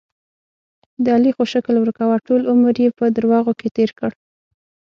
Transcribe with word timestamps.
د 1.03 1.05
علي 1.15 1.31
خو 1.35 1.43
شکل 1.53 1.75
ورکوه، 1.79 2.15
ټول 2.27 2.41
عمر 2.51 2.75
یې 2.83 2.89
په 2.99 3.05
دروغو 3.15 3.53
کې 3.59 3.67
تېر 3.77 3.89
کړ. 3.99 4.11